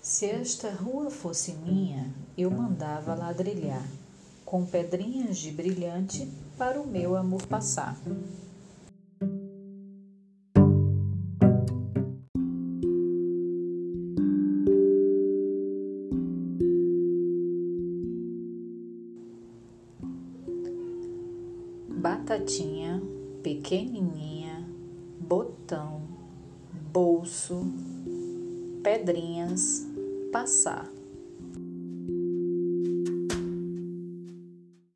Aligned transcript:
Se 0.00 0.24
esta 0.24 0.70
rua 0.70 1.10
fosse 1.10 1.52
minha, 1.52 2.10
eu 2.38 2.50
mandava 2.50 3.14
ladrilhar, 3.14 3.84
com 4.44 4.64
pedrinhas 4.64 5.36
de 5.36 5.50
brilhante 5.50 6.26
para 6.56 6.80
o 6.80 6.86
meu 6.86 7.16
amor 7.16 7.44
passar. 7.46 7.96
Batatinha, 21.88 23.02
pequenininha, 23.42 24.66
botão, 25.20 26.02
bolso, 26.92 27.66
pedrinhas, 28.86 29.84
passar. 30.30 30.95